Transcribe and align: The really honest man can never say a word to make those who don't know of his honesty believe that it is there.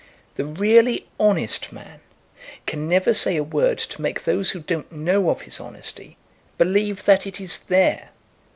The 0.33 0.45
really 0.45 1.05
honest 1.19 1.71
man 1.71 1.99
can 2.65 2.89
never 2.89 3.13
say 3.13 3.35
a 3.37 3.43
word 3.43 3.77
to 3.77 4.01
make 4.01 4.23
those 4.23 4.49
who 4.49 4.59
don't 4.59 4.91
know 4.91 5.29
of 5.29 5.41
his 5.41 5.59
honesty 5.59 6.17
believe 6.57 7.05
that 7.05 7.27
it 7.27 7.39
is 7.39 7.59
there. 7.59 8.09